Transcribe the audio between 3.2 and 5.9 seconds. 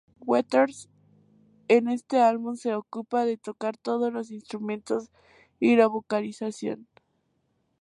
de tocar todos los instrumentos y la